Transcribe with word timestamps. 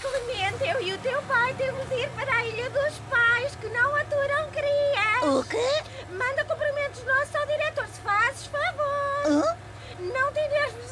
Clemente, 0.00 0.64
eu 0.64 0.80
e 0.80 0.92
o 0.92 0.98
teu 0.98 1.20
pai 1.22 1.54
temos 1.54 1.88
de 1.88 1.94
ir 1.96 2.08
para 2.10 2.32
a 2.32 2.44
Ilha 2.44 2.70
dos 2.70 2.98
Pais, 3.10 3.56
que 3.60 3.68
não 3.68 3.94
aturam 3.96 4.50
crias. 4.50 5.22
O 5.22 5.44
quê? 5.44 5.82
Manda 6.10 6.44
cumprimentos 6.44 7.02
nossos 7.04 7.34
ao 7.34 7.46
diretor, 7.46 7.86
se 7.88 8.00
fazes 8.00 8.46
favor. 8.46 9.26
Hã? 9.26 9.56
Não 9.98 10.32
te 10.32 10.40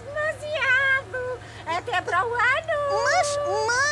demasiado. 0.03 1.41
Até 1.67 2.01
para 2.01 2.27
o 2.27 2.35
ano. 2.35 3.05
Mas, 3.05 3.39
mas, 3.67 3.86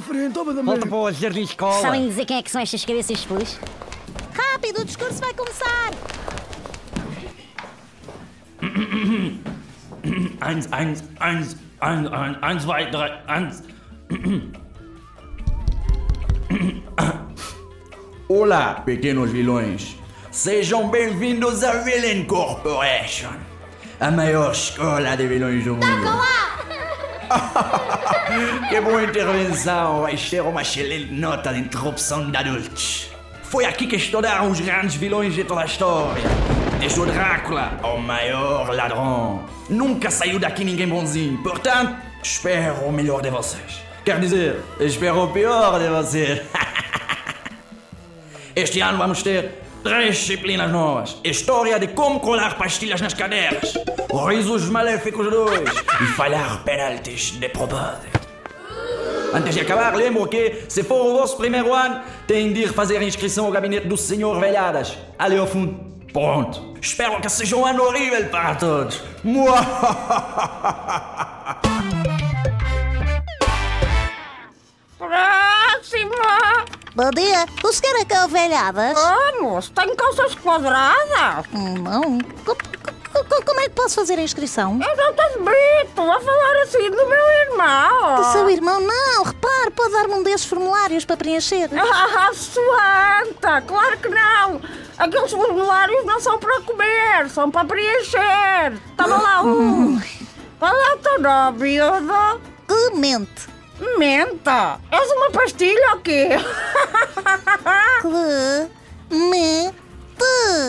da 0.00 0.06
frente, 0.06 0.32
toma 0.32 0.54
da 0.54 0.62
Volta 0.62 0.86
para 0.86 0.96
o 0.96 1.12
jardim 1.12 1.44
de 1.44 1.50
escola. 1.50 1.80
Sabem 1.80 2.08
dizer 2.08 2.24
quem 2.24 2.38
é 2.38 2.42
que 2.42 2.50
são 2.50 2.60
estas 2.60 2.84
cabeças 2.84 3.22
felizes? 3.22 3.60
Rápido, 4.32 4.80
o 4.80 4.84
discurso 4.84 5.20
vai 5.20 5.34
começar. 5.34 5.90
Eins, 10.48 10.68
eins, 10.72 11.04
eins, 11.20 11.56
eins, 11.82 12.06
eins, 12.10 12.38
eins, 12.42 12.62
zwei, 12.62 12.90
drei, 12.90 13.12
eins. 13.28 13.62
Olá, 18.28 18.74
pequenos 18.80 19.30
vilões. 19.30 19.96
Sejam 20.30 20.88
bem-vindos 20.88 21.62
à 21.64 21.82
Villain 21.82 22.24
Corporation, 22.24 23.32
a 23.98 24.10
maior 24.10 24.52
escola 24.52 25.16
de 25.16 25.26
vilões 25.26 25.64
do 25.64 25.74
mundo. 25.74 26.39
que 28.68 28.80
boa 28.80 29.02
intervenção! 29.02 30.02
Vais 30.02 30.28
ter 30.28 30.40
uma 30.42 30.62
excelente 30.62 31.12
nota 31.12 31.52
de 31.52 31.60
interrupção 31.60 32.30
de 32.30 32.36
adultos. 32.36 33.10
Foi 33.42 33.64
aqui 33.64 33.86
que 33.86 33.96
estudaram 33.96 34.50
os 34.50 34.60
grandes 34.60 34.96
vilões 34.96 35.34
de 35.34 35.44
toda 35.44 35.62
a 35.62 35.64
história. 35.64 36.22
O 36.98 37.06
Drácula 37.06 37.78
ao 37.82 37.98
maior 37.98 38.74
ladrão. 38.74 39.44
Nunca 39.68 40.10
saiu 40.10 40.38
daqui 40.38 40.64
ninguém 40.64 40.88
bonzinho. 40.88 41.42
Portanto, 41.42 41.96
espero 42.22 42.86
o 42.86 42.92
melhor 42.92 43.20
de 43.22 43.30
vocês. 43.30 43.82
Quer 44.04 44.18
dizer, 44.18 44.60
espero 44.80 45.24
o 45.24 45.28
pior 45.28 45.78
de 45.78 45.88
vocês. 45.88 46.42
Este 48.56 48.80
ano 48.80 48.98
vamos 48.98 49.22
ter 49.22 49.62
três 49.82 50.16
disciplinas 50.16 50.70
novas: 50.70 51.16
História 51.24 51.78
de 51.78 51.88
como 51.88 52.20
colar 52.20 52.56
pastilhas 52.56 53.00
nas 53.00 53.14
cadeiras, 53.14 53.74
Risos 54.28 54.68
Maléficos 54.68 55.28
2 55.30 55.70
e 56.02 56.06
falhar 56.14 56.62
penaltis 56.64 57.32
de 57.32 57.48
propósito. 57.48 58.20
Antes 59.32 59.54
de 59.54 59.60
acabar, 59.60 59.94
lembro 59.94 60.26
que, 60.26 60.64
se 60.68 60.82
for 60.82 61.06
o 61.06 61.18
vosso 61.18 61.36
primeiro 61.36 61.72
ano, 61.72 62.02
têm 62.26 62.52
de 62.52 62.62
ir 62.62 62.72
fazer 62.72 63.00
inscrição 63.02 63.46
ao 63.46 63.52
gabinete 63.52 63.86
do 63.86 63.96
Senhor 63.96 64.40
Velhadas, 64.40 64.98
ali 65.18 65.36
ao 65.36 65.46
fundo. 65.46 65.88
Pronto. 66.12 66.74
Espero 66.80 67.20
que 67.20 67.28
seja 67.28 67.54
um 67.54 67.64
ano 67.64 67.84
horrível 67.84 68.24
para 68.26 68.56
todos. 68.56 69.00
Próxima. 69.22 71.06
Bom 76.94 77.10
dia, 77.10 77.46
o 77.62 77.72
senhor 77.72 78.00
é 78.00 78.04
que 78.04 78.12
é 78.14 78.24
o 78.24 78.28
velhadas? 78.28 78.94
Vamos, 78.98 79.68
tem 79.70 79.94
calças 79.94 80.34
quadradas. 80.34 81.46
Hum, 81.54 81.74
Não. 81.82 82.18
Co- 82.44 82.56
co- 82.56 83.24
co- 83.24 83.44
Como 83.44 83.60
é 83.60 83.64
que 83.64 83.70
posso 83.70 83.94
fazer 83.94 84.18
a 84.18 84.22
inscrição? 84.22 84.72
Eu 84.82 84.96
não 84.96 85.14
te 85.14 85.20
admito 85.22 86.00
a 86.02 86.20
falar 86.20 86.62
assim 86.64 86.90
do 86.90 87.06
meu 87.06 87.28
irmão. 87.48 88.16
Do 88.16 88.32
seu 88.32 88.50
irmão? 88.50 88.80
Não, 88.80 89.22
repare, 89.22 89.70
pode 89.70 89.92
dar-me 89.92 90.14
um 90.14 90.22
desses 90.24 90.46
formulários 90.46 91.04
para 91.04 91.16
preencher. 91.16 91.68
Ah, 91.80 92.30
Suanta, 92.34 93.62
claro 93.62 93.96
que 93.98 94.08
não. 94.08 94.60
Aqueles 94.98 95.30
formulários 95.30 96.04
não 96.04 96.20
são 96.20 96.38
para 96.38 96.60
comer, 96.62 97.30
são 97.30 97.50
para 97.50 97.64
preencher. 97.66 98.78
Toma 98.96 99.16
lá 99.16 99.42
um. 99.42 100.00
Qual 100.58 100.74
é 100.74 100.92
o 100.94 100.98
teu 100.98 101.20
nome, 101.20 101.58
miúdo? 101.62 102.40
Clemente. 102.66 103.48
Menta. 103.98 104.78
És 104.90 105.10
uma 105.12 105.30
pastilha 105.30 105.92
ou 105.92 106.00
quê? 106.00 106.28
Clemente. 108.02 109.74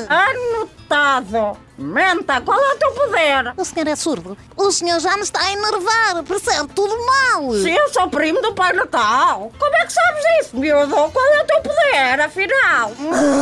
Anotado. 0.09 1.57
Menta, 1.77 2.39
qual 2.41 2.59
é 2.59 2.73
o 2.73 2.77
teu 2.77 2.91
poder? 2.91 3.53
O 3.57 3.65
senhor 3.65 3.87
é 3.87 3.95
surdo. 3.95 4.37
O 4.55 4.71
senhor 4.71 4.99
já 4.99 5.17
me 5.17 5.23
está 5.23 5.41
a 5.41 5.51
enervar, 5.51 6.23
percebe 6.23 6.71
tudo 6.73 6.95
mal. 7.05 7.53
Se 7.53 7.71
eu 7.71 7.89
sou 7.89 8.07
primo 8.09 8.41
do 8.41 8.53
Pai 8.53 8.71
Natal. 8.71 9.51
Como 9.57 9.75
é 9.75 9.85
que 9.85 9.93
sabes 9.93 10.23
isso, 10.39 10.57
miúdo? 10.57 10.93
Qual 10.93 11.33
é 11.33 11.41
o 11.41 11.45
teu 11.45 11.61
poder, 11.61 12.21
afinal? 12.21 12.91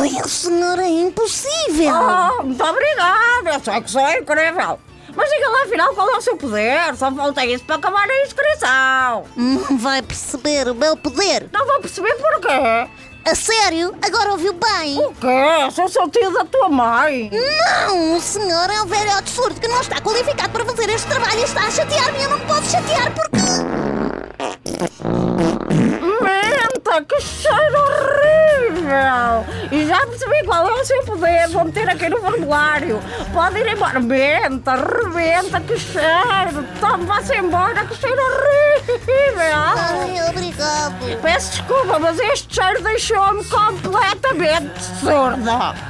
Ai, 0.00 0.22
o 0.24 0.28
senhor 0.28 0.78
é 0.78 0.88
impossível. 0.88 1.94
Oh, 1.94 2.42
muito 2.42 2.64
obrigada. 2.64 3.50
Eu 3.54 3.60
sei 3.60 3.80
que 3.82 3.90
sou 3.90 4.10
incrível. 4.10 4.80
Mas 5.14 5.30
diga 5.30 5.48
lá, 5.48 5.62
afinal, 5.64 5.94
qual 5.94 6.08
é 6.10 6.16
o 6.16 6.20
seu 6.20 6.36
poder? 6.36 6.96
Só 6.96 7.10
falta 7.12 7.44
isso 7.44 7.64
para 7.64 7.76
acabar 7.76 8.08
a 8.08 8.22
inscrição. 8.22 9.24
Não 9.36 9.78
vai 9.78 10.02
perceber 10.02 10.68
o 10.68 10.74
meu 10.74 10.96
poder. 10.96 11.48
Não 11.52 11.66
vou 11.66 11.80
perceber 11.80 12.14
porquê. 12.14 12.88
A 13.24 13.34
sério? 13.34 13.94
Agora 14.02 14.32
ouviu 14.32 14.54
bem? 14.54 14.98
O 14.98 15.14
quê? 15.14 15.70
Sou 15.72 15.88
seu 15.88 16.08
tio 16.08 16.32
da 16.32 16.44
tua 16.44 16.68
mãe. 16.68 17.30
Não, 17.30 18.16
o 18.16 18.20
senhor 18.20 18.70
é 18.70 18.80
um 18.80 18.86
velhote 18.86 19.30
surdo 19.30 19.60
que 19.60 19.68
não 19.68 19.80
está 19.80 20.00
qualificado 20.00 20.50
para 20.50 20.64
fazer 20.64 20.88
este 20.88 21.06
trabalho 21.06 21.38
e 21.38 21.44
está 21.44 21.66
a 21.66 21.70
chatear-me 21.70 22.18
e 22.18 22.22
eu 22.22 22.30
não 22.30 22.38
me 22.38 22.46
posso 22.46 22.70
chatear 22.70 23.12
porque... 23.14 23.38
Menta, 26.22 27.04
que! 27.04 27.39
Percebi 30.06 30.44
qual 30.44 30.68
é 30.68 30.72
o 30.72 30.84
seu 30.84 31.02
poder. 31.04 31.48
Vou 31.48 31.64
meter 31.64 31.88
aqui 31.88 32.08
no 32.08 32.20
formulário. 32.20 33.00
Pode 33.32 33.58
ir 33.58 33.66
embora. 33.68 34.00
Menta, 34.00 34.74
rebenta, 34.74 35.60
que 35.60 35.78
cheiro. 35.78 36.64
Tome, 36.80 37.06
vá-se 37.06 37.36
embora, 37.36 37.84
que 37.84 37.94
cheiro 37.96 38.20
horrível. 38.20 39.56
Ai, 39.56 40.28
obrigado. 40.28 41.20
Peço 41.22 41.50
desculpa, 41.52 41.98
mas 41.98 42.18
este 42.18 42.54
cheiro 42.54 42.82
deixou-me 42.82 43.44
completamente 43.44 44.80
surda. 45.00 45.89